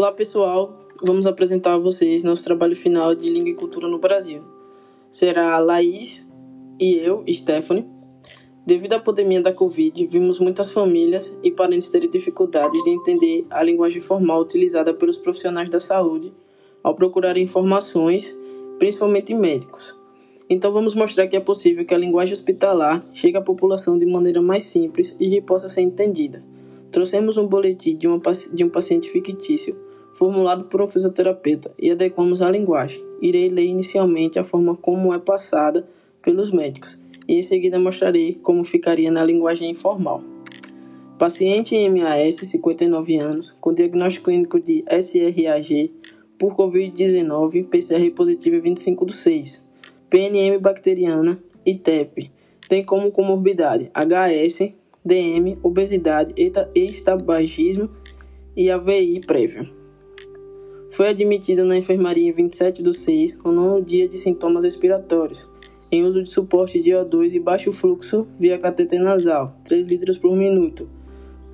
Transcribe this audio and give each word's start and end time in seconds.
Olá 0.00 0.12
pessoal, 0.12 0.78
vamos 1.02 1.26
apresentar 1.26 1.74
a 1.74 1.78
vocês 1.78 2.24
nosso 2.24 2.42
trabalho 2.42 2.74
final 2.74 3.14
de 3.14 3.28
Língua 3.28 3.50
e 3.50 3.54
Cultura 3.54 3.86
no 3.86 3.98
Brasil. 3.98 4.42
Será 5.10 5.54
a 5.54 5.58
Laís 5.58 6.26
e 6.80 6.94
eu, 6.94 7.22
Stephanie. 7.30 7.84
Devido 8.64 8.94
à 8.94 8.98
pandemia 8.98 9.42
da 9.42 9.52
Covid, 9.52 10.06
vimos 10.06 10.38
muitas 10.38 10.72
famílias 10.72 11.36
e 11.42 11.50
parentes 11.50 11.90
terem 11.90 12.08
dificuldades 12.08 12.82
de 12.82 12.88
entender 12.88 13.46
a 13.50 13.62
linguagem 13.62 14.00
formal 14.00 14.40
utilizada 14.40 14.94
pelos 14.94 15.18
profissionais 15.18 15.68
da 15.68 15.78
saúde 15.78 16.32
ao 16.82 16.94
procurarem 16.94 17.44
informações, 17.44 18.34
principalmente 18.78 19.34
médicos. 19.34 19.94
Então 20.48 20.72
vamos 20.72 20.94
mostrar 20.94 21.28
que 21.28 21.36
é 21.36 21.40
possível 21.40 21.84
que 21.84 21.92
a 21.92 21.98
linguagem 21.98 22.32
hospitalar 22.32 23.04
chegue 23.12 23.36
à 23.36 23.42
população 23.42 23.98
de 23.98 24.06
maneira 24.06 24.40
mais 24.40 24.62
simples 24.62 25.14
e 25.20 25.28
que 25.28 25.42
possa 25.42 25.68
ser 25.68 25.82
entendida. 25.82 26.42
Trouxemos 26.90 27.36
um 27.36 27.46
boletim 27.46 27.96
de, 27.96 28.08
uma, 28.08 28.18
de 28.50 28.64
um 28.64 28.70
paciente 28.70 29.10
fictício, 29.10 29.89
formulado 30.12 30.64
por 30.64 30.82
um 30.82 30.86
fisioterapeuta, 30.86 31.72
e 31.78 31.90
adequamos 31.90 32.42
a 32.42 32.50
linguagem. 32.50 33.04
Irei 33.20 33.48
ler 33.48 33.64
inicialmente 33.64 34.38
a 34.38 34.44
forma 34.44 34.74
como 34.76 35.14
é 35.14 35.18
passada 35.18 35.88
pelos 36.22 36.50
médicos, 36.50 36.98
e 37.28 37.36
em 37.36 37.42
seguida 37.42 37.78
mostrarei 37.78 38.34
como 38.34 38.64
ficaria 38.64 39.10
na 39.10 39.24
linguagem 39.24 39.70
informal. 39.70 40.22
Paciente 41.18 41.76
em 41.76 41.90
MAS, 41.90 42.36
59 42.36 43.18
anos, 43.18 43.54
com 43.60 43.74
diagnóstico 43.74 44.26
clínico 44.30 44.58
de 44.58 44.82
SRAG 44.88 45.92
por 46.38 46.56
Covid-19, 46.56 47.66
PCR 47.66 48.10
positivo 48.12 48.60
25 48.62 49.04
do 49.04 49.12
6, 49.12 49.62
PNM 50.08 50.58
bacteriana 50.58 51.38
e 51.64 51.74
TEP. 51.76 52.30
Tem 52.68 52.82
como 52.82 53.10
comorbidade 53.10 53.90
HS, 53.94 54.72
DM, 55.04 55.58
obesidade, 55.62 56.32
estabagismo 56.74 57.90
e 58.56 58.70
AVI 58.70 59.20
prévio. 59.20 59.79
Foi 61.00 61.08
admitida 61.08 61.64
na 61.64 61.78
enfermaria 61.78 62.28
em 62.28 62.30
27 62.30 62.82
do 62.82 62.92
6, 62.92 63.38
no 63.42 63.52
nono 63.52 63.82
dia 63.82 64.06
de 64.06 64.18
sintomas 64.18 64.64
respiratórios, 64.64 65.48
em 65.90 66.04
uso 66.04 66.22
de 66.22 66.28
suporte 66.28 66.78
de 66.78 66.90
O2 66.90 67.32
e 67.32 67.40
baixo 67.40 67.72
fluxo 67.72 68.26
via 68.38 68.58
cateter 68.58 69.00
nasal, 69.00 69.58
3 69.64 69.86
litros 69.86 70.18
por 70.18 70.36
minuto, 70.36 70.90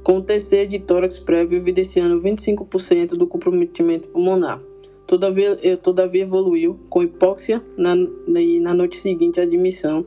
com 0.02 0.20
TC 0.20 0.66
de 0.66 0.80
tórax 0.80 1.20
prévio 1.20 1.58
evidenciando 1.58 2.20
25% 2.20 3.10
do 3.10 3.24
comprometimento 3.24 4.08
pulmonar. 4.08 4.60
Todavia, 5.06 5.56
todavia 5.76 6.22
evoluiu 6.22 6.80
com 6.90 7.04
hipóxia 7.04 7.62
na, 7.78 7.94
na 7.94 8.74
noite 8.74 8.96
seguinte 8.96 9.38
à 9.38 9.44
admissão 9.44 10.04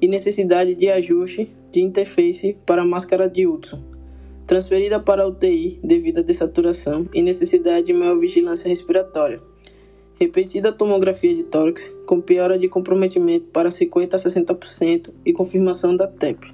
e 0.00 0.08
necessidade 0.08 0.74
de 0.74 0.88
ajuste 0.88 1.48
de 1.70 1.80
interface 1.80 2.56
para 2.66 2.82
a 2.82 2.84
máscara 2.84 3.30
de 3.30 3.46
Hudson, 3.46 3.80
transferida 4.50 4.98
para 4.98 5.22
a 5.22 5.28
UTI 5.28 5.78
devido 5.80 6.18
à 6.18 6.22
dessaturação 6.22 7.08
e 7.14 7.22
necessidade 7.22 7.86
de 7.86 7.92
maior 7.92 8.18
vigilância 8.18 8.68
respiratória. 8.68 9.40
Repetida 10.18 10.72
tomografia 10.72 11.32
de 11.32 11.44
tórax, 11.44 11.88
com 12.04 12.20
piora 12.20 12.58
de 12.58 12.68
comprometimento 12.68 13.46
para 13.52 13.70
50 13.70 14.16
a 14.16 14.18
60% 14.18 15.12
e 15.24 15.32
confirmação 15.32 15.94
da 15.94 16.08
TEP. 16.08 16.52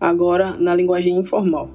Agora, 0.00 0.56
na 0.58 0.74
linguagem 0.74 1.16
informal. 1.16 1.70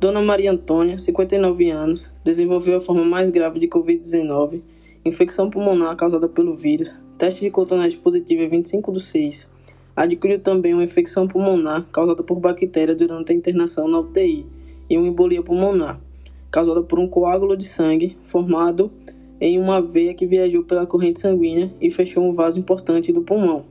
Dona 0.00 0.22
Maria 0.22 0.52
Antônia, 0.52 0.96
59 0.96 1.68
anos, 1.68 2.10
desenvolveu 2.24 2.78
a 2.78 2.80
forma 2.80 3.04
mais 3.04 3.28
grave 3.28 3.60
de 3.60 3.68
Covid-19, 3.68 4.62
infecção 5.04 5.50
pulmonar 5.50 5.94
causada 5.96 6.30
pelo 6.30 6.56
vírus, 6.56 6.96
teste 7.18 7.42
de 7.42 7.50
cotonete 7.50 7.98
positivo 7.98 8.42
em 8.42 8.48
25 8.48 8.90
do 8.90 9.00
6, 9.00 9.52
Adquiriu 9.96 10.40
também 10.40 10.74
uma 10.74 10.82
infecção 10.82 11.28
pulmonar 11.28 11.86
causada 11.92 12.22
por 12.22 12.40
bactéria 12.40 12.94
durante 12.94 13.32
a 13.32 13.34
internação 13.34 13.86
na 13.86 14.00
UTI 14.00 14.44
e 14.90 14.98
uma 14.98 15.06
embolia 15.06 15.42
pulmonar, 15.42 16.00
causada 16.50 16.82
por 16.82 16.98
um 16.98 17.06
coágulo 17.06 17.56
de 17.56 17.64
sangue 17.64 18.16
formado 18.22 18.90
em 19.40 19.58
uma 19.58 19.80
veia 19.80 20.14
que 20.14 20.26
viajou 20.26 20.64
pela 20.64 20.86
corrente 20.86 21.20
sanguínea 21.20 21.72
e 21.80 21.90
fechou 21.90 22.24
um 22.24 22.32
vaso 22.32 22.58
importante 22.58 23.12
do 23.12 23.22
pulmão. 23.22 23.64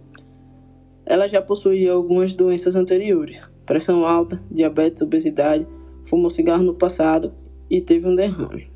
Ela 1.05 1.27
já 1.27 1.41
possuía 1.41 1.91
algumas 1.91 2.33
doenças 2.33 2.75
anteriores, 2.75 3.43
pressão 3.65 4.05
alta, 4.05 4.41
diabetes, 4.49 5.01
obesidade, 5.01 5.67
fumou 6.05 6.29
cigarro 6.29 6.63
no 6.63 6.73
passado 6.73 7.33
e 7.69 7.81
teve 7.81 8.07
um 8.07 8.15
derrame. 8.15 8.72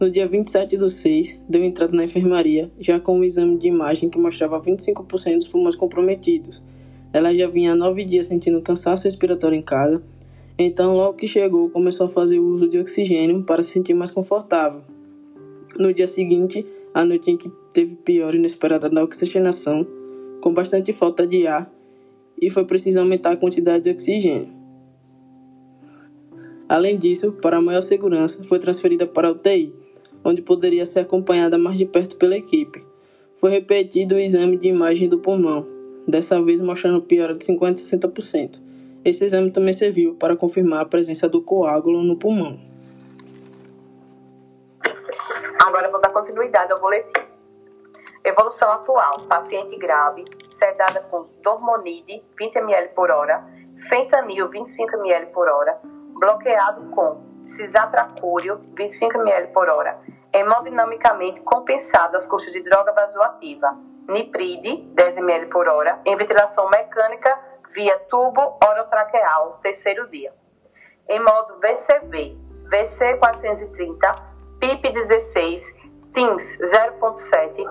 No 0.00 0.10
dia 0.10 0.26
27 0.26 0.78
do 0.78 0.88
6, 0.88 1.42
deu 1.46 1.62
entrada 1.62 1.94
na 1.94 2.04
enfermaria, 2.04 2.72
já 2.80 2.98
com 2.98 3.18
um 3.18 3.22
exame 3.22 3.58
de 3.58 3.68
imagem 3.68 4.08
que 4.08 4.18
mostrava 4.18 4.58
25% 4.58 5.36
dos 5.36 5.46
pulmões 5.46 5.76
comprometidos. 5.76 6.62
Ela 7.12 7.34
já 7.34 7.46
vinha 7.46 7.72
há 7.72 7.74
nove 7.74 8.04
dias 8.04 8.28
sentindo 8.28 8.62
cansaço 8.62 9.04
respiratório 9.04 9.58
em 9.58 9.62
casa, 9.62 10.02
então, 10.62 10.94
logo 10.94 11.16
que 11.16 11.26
chegou, 11.26 11.70
começou 11.70 12.04
a 12.04 12.08
fazer 12.08 12.38
uso 12.38 12.68
de 12.68 12.78
oxigênio 12.78 13.42
para 13.44 13.62
se 13.62 13.72
sentir 13.72 13.94
mais 13.94 14.10
confortável. 14.10 14.82
No 15.78 15.90
dia 15.90 16.06
seguinte, 16.06 16.66
a 16.92 17.02
noite 17.02 17.30
em 17.30 17.36
que 17.38 17.50
teve 17.72 17.96
pior 17.96 18.34
inesperada 18.34 18.90
da 18.90 19.02
oxigenação, 19.02 19.86
com 20.42 20.52
bastante 20.52 20.92
falta 20.92 21.26
de 21.26 21.46
ar, 21.46 21.72
e 22.40 22.50
foi 22.50 22.66
preciso 22.66 23.00
aumentar 23.00 23.32
a 23.32 23.36
quantidade 23.36 23.84
de 23.84 23.90
oxigênio. 23.90 24.48
Além 26.68 26.98
disso, 26.98 27.32
para 27.32 27.60
maior 27.62 27.80
segurança, 27.80 28.42
foi 28.44 28.58
transferida 28.58 29.06
para 29.06 29.28
a 29.28 29.32
UTI, 29.32 29.72
onde 30.24 30.42
poderia 30.42 30.86
ser 30.86 31.00
acompanhada 31.00 31.58
mais 31.58 31.78
de 31.78 31.86
perto 31.86 32.16
pela 32.16 32.36
equipe. 32.36 32.84
Foi 33.36 33.50
repetido 33.50 34.14
o 34.14 34.18
exame 34.18 34.56
de 34.56 34.68
imagem 34.68 35.08
do 35.08 35.18
pulmão, 35.18 35.66
dessa 36.06 36.42
vez 36.42 36.60
mostrando 36.60 37.00
piora 37.00 37.34
de 37.34 37.44
50% 37.44 38.04
a 38.04 38.08
60%. 38.08 38.60
Esse 39.04 39.24
exame 39.24 39.50
também 39.50 39.72
serviu 39.72 40.14
para 40.14 40.36
confirmar 40.36 40.82
a 40.82 40.84
presença 40.84 41.28
do 41.28 41.40
coágulo 41.40 42.02
no 42.02 42.16
pulmão. 42.16 42.60
Agora 45.62 45.90
vou 45.90 46.00
dar 46.00 46.10
continuidade 46.10 46.72
ao 46.72 46.80
boletim. 46.80 47.22
Evolução 48.22 48.70
atual: 48.70 49.20
paciente 49.28 49.76
grave, 49.78 50.24
sedada 50.50 51.00
com 51.10 51.26
dormonide 51.42 52.22
20 52.38 52.56
ml 52.56 52.88
por 52.88 53.10
hora, 53.10 53.42
fentanil 53.88 54.50
25 54.50 54.96
ml 54.96 55.26
por 55.32 55.48
hora, 55.48 55.80
bloqueado 56.18 56.90
com 56.90 57.29
cisatracúrio 57.50 58.60
25 58.74 59.18
ml 59.18 59.48
por 59.48 59.68
hora, 59.68 60.00
hemodinamicamente 60.32 61.40
compensado 61.40 62.16
às 62.16 62.26
custas 62.26 62.52
de 62.52 62.62
droga 62.62 62.92
vasoativa, 62.92 63.76
nipride 64.08 64.76
10 64.94 65.18
ml 65.18 65.46
por 65.46 65.68
hora, 65.68 66.00
em 66.04 66.16
ventilação 66.16 66.68
mecânica 66.70 67.38
via 67.70 67.98
tubo 68.08 68.58
orotraqueal, 68.64 69.58
terceiro 69.62 70.08
dia. 70.08 70.32
Em 71.08 71.20
modo 71.20 71.58
VCV, 71.60 72.38
VC 72.68 73.16
430, 73.18 74.14
PIP 74.60 74.92
16, 74.92 75.76
TINS 76.12 76.58
0.7, 76.60 77.66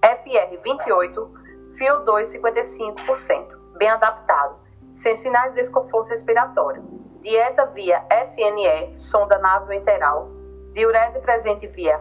FR 0.00 0.60
28, 0.62 1.34
fio 1.76 1.98
2 2.00 2.34
55%, 2.34 3.56
bem 3.76 3.90
adaptado, 3.90 4.60
sem 4.94 5.16
sinais 5.16 5.54
de 5.54 5.60
desconforto 5.60 6.08
respiratório 6.08 6.95
dieta 7.26 7.66
via 7.66 8.06
SNE, 8.24 8.96
sonda 8.96 9.36
nasoenteral, 9.38 10.28
diurese 10.72 11.18
presente 11.18 11.66
via 11.66 12.00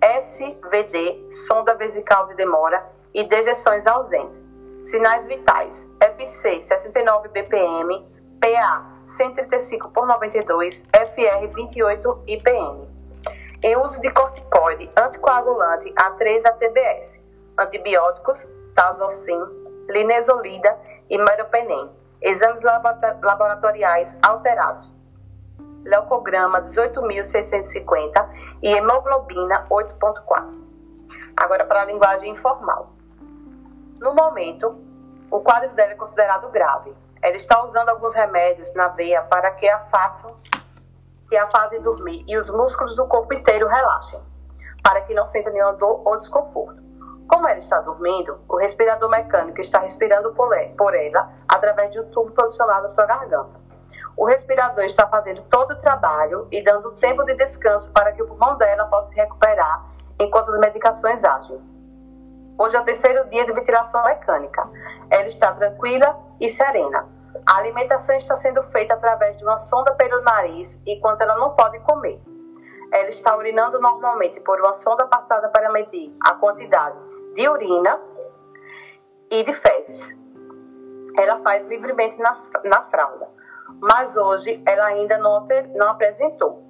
SVD, 0.00 1.28
sonda 1.48 1.74
vesical 1.74 2.28
de 2.28 2.36
demora 2.36 2.80
e 3.12 3.24
dejeções 3.24 3.84
ausentes. 3.84 4.48
Sinais 4.84 5.26
vitais: 5.26 5.90
FC 5.98 6.62
69 6.62 7.30
BPM, 7.30 8.06
PA 8.40 9.00
135 9.04 9.90
por 9.90 10.06
92, 10.06 10.84
FR 10.92 11.48
28 11.52 12.22
IPM. 12.28 12.88
Em 13.64 13.76
uso 13.76 14.00
de 14.00 14.08
corticoide, 14.12 14.88
anticoagulante 14.96 15.92
A3 15.94 16.46
ATBS, 16.46 17.18
antibióticos, 17.58 18.48
tazocin, 18.76 19.40
linezolida 19.88 20.78
e 21.10 21.18
meropenem 21.18 21.99
Exames 22.20 22.60
laboratoriais 22.62 24.16
alterados. 24.22 24.92
Leucograma 25.84 26.60
18.650 26.62 28.28
e 28.62 28.68
hemoglobina 28.74 29.66
8.4. 29.70 30.60
Agora 31.36 31.64
para 31.64 31.82
a 31.82 31.84
linguagem 31.86 32.30
informal. 32.30 32.92
No 33.98 34.14
momento, 34.14 34.78
o 35.30 35.40
quadro 35.40 35.70
dela 35.70 35.92
é 35.92 35.94
considerado 35.94 36.50
grave. 36.50 36.94
Ela 37.22 37.36
está 37.36 37.64
usando 37.64 37.88
alguns 37.88 38.14
remédios 38.14 38.72
na 38.74 38.88
veia 38.88 39.22
para 39.22 39.50
que 39.52 39.68
a 39.68 39.80
façam 39.80 40.36
que 41.28 41.36
a 41.36 41.46
fazem 41.46 41.80
dormir 41.80 42.24
e 42.26 42.36
os 42.36 42.50
músculos 42.50 42.96
do 42.96 43.06
corpo 43.06 43.32
inteiro 43.32 43.68
relaxem, 43.68 44.20
para 44.82 45.00
que 45.02 45.14
não 45.14 45.28
sinta 45.28 45.48
nenhuma 45.48 45.74
dor 45.74 46.02
ou 46.04 46.18
desconforto. 46.18 46.89
Como 47.30 47.46
ela 47.46 47.58
está 47.58 47.80
dormindo, 47.80 48.40
o 48.48 48.56
respirador 48.56 49.08
mecânico 49.08 49.60
está 49.60 49.78
respirando 49.78 50.34
por 50.34 50.52
ela 50.96 51.30
através 51.46 51.92
de 51.92 52.00
um 52.00 52.10
tubo 52.10 52.32
posicionado 52.32 52.82
na 52.82 52.88
sua 52.88 53.06
garganta. 53.06 53.60
O 54.16 54.26
respirador 54.26 54.82
está 54.82 55.06
fazendo 55.06 55.40
todo 55.42 55.70
o 55.70 55.80
trabalho 55.80 56.48
e 56.50 56.60
dando 56.60 56.90
tempo 56.90 57.22
de 57.22 57.34
descanso 57.34 57.92
para 57.92 58.10
que 58.10 58.20
o 58.20 58.26
pulmão 58.26 58.56
dela 58.58 58.86
possa 58.86 59.10
se 59.10 59.14
recuperar 59.14 59.86
enquanto 60.18 60.50
as 60.50 60.58
medicações 60.58 61.24
agem. 61.24 61.60
Hoje 62.58 62.76
é 62.76 62.80
o 62.80 62.84
terceiro 62.84 63.24
dia 63.28 63.46
de 63.46 63.52
ventilação 63.52 64.02
mecânica. 64.02 64.68
Ela 65.08 65.28
está 65.28 65.52
tranquila 65.52 66.18
e 66.40 66.48
serena. 66.48 67.08
A 67.46 67.58
alimentação 67.58 68.16
está 68.16 68.34
sendo 68.34 68.60
feita 68.64 68.94
através 68.94 69.36
de 69.36 69.44
uma 69.44 69.56
sonda 69.56 69.94
pelo 69.94 70.20
nariz 70.22 70.82
enquanto 70.84 71.20
ela 71.20 71.36
não 71.36 71.54
pode 71.54 71.78
comer. 71.80 72.20
ela 72.92 73.08
está 73.08 73.36
urinando 73.36 73.80
normalmente 73.80 74.40
por 74.40 74.58
uma 74.58 74.72
sonda 74.72 75.06
passada 75.06 75.48
para 75.48 75.70
medir 75.70 76.12
a 76.20 76.34
quantidade 76.34 76.98
de 77.34 77.48
urina 77.48 78.00
e 79.30 79.42
de 79.42 79.52
fezes. 79.52 80.18
Ela 81.16 81.40
faz 81.40 81.66
livremente 81.66 82.18
na, 82.18 82.32
na 82.64 82.82
fralda, 82.82 83.28
mas 83.80 84.16
hoje 84.16 84.62
ela 84.66 84.86
ainda 84.86 85.18
não, 85.18 85.46
não 85.74 85.88
apresentou. 85.88 86.64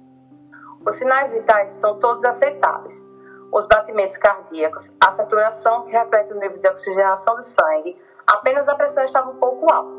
Os 0.85 0.95
sinais 0.95 1.31
vitais 1.31 1.71
estão 1.71 1.99
todos 1.99 2.25
aceitáveis. 2.25 3.07
Os 3.51 3.67
batimentos 3.67 4.17
cardíacos, 4.17 4.95
a 4.99 5.11
saturação 5.11 5.83
que 5.83 5.91
reflete 5.91 6.33
o 6.33 6.39
nível 6.39 6.57
de 6.57 6.67
oxigenação 6.67 7.35
do 7.35 7.43
sangue, 7.43 8.01
apenas 8.25 8.67
a 8.69 8.75
pressão 8.75 9.03
estava 9.03 9.29
um 9.29 9.35
pouco 9.35 9.71
alta, 9.71 9.91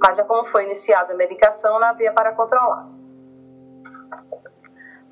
mas 0.00 0.16
já 0.16 0.24
como 0.24 0.46
foi 0.46 0.64
iniciada 0.64 1.12
a 1.12 1.16
medicação, 1.16 1.80
não 1.80 1.88
havia 1.88 2.12
para 2.12 2.32
controlar. 2.32 2.88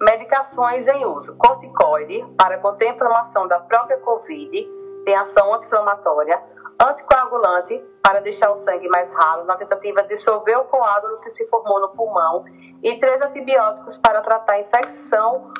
Medicações 0.00 0.86
em 0.86 1.04
uso: 1.04 1.36
corticoide 1.36 2.24
para 2.38 2.58
conter 2.58 2.90
a 2.90 2.92
inflamação 2.92 3.48
da 3.48 3.58
própria 3.58 3.98
COVID, 3.98 4.77
tem 5.04 5.16
ação 5.16 5.52
anti-inflamatória, 5.54 6.40
anticoagulante 6.80 7.78
para 8.02 8.20
deixar 8.20 8.50
o 8.50 8.56
sangue 8.56 8.88
mais 8.88 9.10
ralo 9.10 9.44
na 9.44 9.56
tentativa 9.56 10.02
de 10.02 10.08
dissolver 10.10 10.58
o 10.58 10.64
coágulo 10.64 11.20
que 11.20 11.30
se 11.30 11.46
formou 11.48 11.80
no 11.80 11.88
pulmão 11.90 12.44
e 12.82 12.98
três 12.98 13.20
antibióticos 13.20 13.98
para 13.98 14.20
tratar 14.20 14.54
a 14.54 14.60
infecção, 14.60 15.52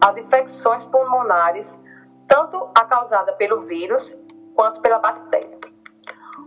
as 0.00 0.18
infecções 0.18 0.84
pulmonares, 0.84 1.78
tanto 2.28 2.68
a 2.74 2.84
causada 2.84 3.32
pelo 3.34 3.60
vírus 3.62 4.18
quanto 4.54 4.80
pela 4.80 4.98
bactéria. 4.98 5.58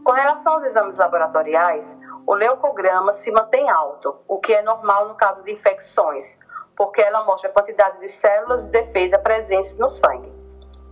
Com 0.04 0.12
relação 0.12 0.54
aos 0.54 0.64
exames 0.64 0.98
laboratoriais, 0.98 1.98
o 2.26 2.34
leucograma 2.34 3.14
se 3.14 3.32
mantém 3.32 3.70
alto, 3.70 4.18
o 4.28 4.38
que 4.38 4.54
é 4.54 4.62
normal 4.62 5.08
no 5.08 5.16
caso 5.16 5.44
de 5.44 5.54
infecções, 5.54 6.38
porque 6.76 7.02
ela 7.02 7.24
mostra 7.24 7.50
a 7.50 7.54
quantidade 7.54 8.00
de 8.00 8.08
células 8.08 8.66
de 8.66 8.72
defesa 8.72 9.18
presentes 9.18 9.78
no 9.78 9.90
sangue. 9.90 10.37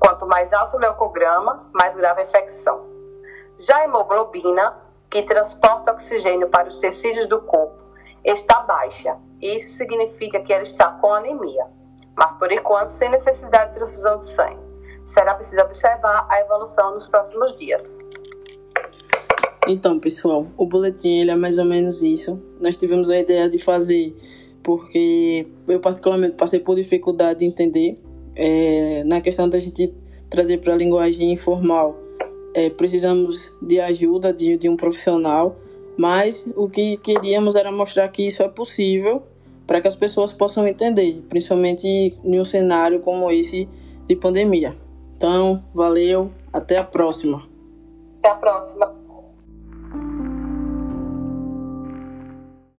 Quanto 0.05 0.27
mais 0.27 0.53
alto 0.53 0.77
o 0.77 0.79
leucograma, 0.79 1.67
mais 1.73 1.95
grave 1.95 2.21
a 2.21 2.23
infecção. 2.23 2.85
Já 3.57 3.77
a 3.77 3.83
hemoglobina, 3.85 4.77
que 5.09 5.23
transporta 5.23 5.93
oxigênio 5.93 6.47
para 6.47 6.69
os 6.69 6.77
tecidos 6.77 7.25
do 7.25 7.41
corpo, 7.41 7.81
está 8.23 8.59
baixa. 8.59 9.17
Isso 9.41 9.75
significa 9.75 10.39
que 10.41 10.53
ela 10.53 10.61
está 10.61 10.89
com 10.89 11.11
anemia, 11.11 11.65
mas 12.15 12.37
por 12.37 12.51
enquanto 12.51 12.89
sem 12.89 13.09
necessidade 13.09 13.71
de 13.71 13.77
transfusão 13.77 14.17
de 14.17 14.25
sangue. 14.25 14.59
Será 15.05 15.33
preciso 15.33 15.63
observar 15.63 16.27
a 16.29 16.39
evolução 16.39 16.93
nos 16.93 17.07
próximos 17.07 17.57
dias. 17.57 17.97
Então, 19.67 19.99
pessoal, 19.99 20.45
o 20.55 20.67
boletim 20.67 21.21
ele 21.21 21.31
é 21.31 21.35
mais 21.35 21.57
ou 21.57 21.65
menos 21.65 22.03
isso. 22.03 22.39
Nós 22.61 22.77
tivemos 22.77 23.09
a 23.09 23.17
ideia 23.17 23.49
de 23.49 23.57
fazer 23.57 24.15
porque 24.61 25.47
eu 25.67 25.79
particularmente 25.79 26.35
passei 26.35 26.59
por 26.59 26.75
dificuldade 26.75 27.39
de 27.39 27.45
entender 27.45 27.99
é, 28.35 29.03
na 29.05 29.21
questão 29.21 29.47
da 29.47 29.59
gente 29.59 29.93
trazer 30.29 30.57
para 30.59 30.73
a 30.73 30.77
linguagem 30.77 31.31
informal. 31.31 31.95
É, 32.53 32.69
precisamos 32.69 33.51
de 33.61 33.79
ajuda 33.79 34.33
de, 34.33 34.57
de 34.57 34.69
um 34.69 34.77
profissional, 34.77 35.55
mas 35.97 36.51
o 36.55 36.69
que 36.69 36.97
queríamos 36.97 37.55
era 37.55 37.71
mostrar 37.71 38.07
que 38.09 38.25
isso 38.25 38.43
é 38.43 38.47
possível 38.47 39.23
para 39.67 39.81
que 39.81 39.87
as 39.87 39.95
pessoas 39.95 40.31
possam 40.31 40.67
entender, 40.67 41.23
principalmente 41.27 41.87
em 41.87 42.39
um 42.39 42.45
cenário 42.45 42.99
como 42.99 43.29
esse 43.31 43.67
de 44.05 44.15
pandemia. 44.15 44.75
Então, 45.15 45.63
valeu, 45.73 46.31
até 46.53 46.77
a 46.77 46.83
próxima. 46.83 47.43
Até 48.19 48.29
a 48.29 48.35
próxima. 48.35 48.94